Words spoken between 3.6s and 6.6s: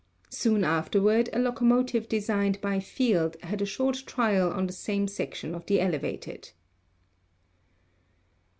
a short trial on the same section of the elevated.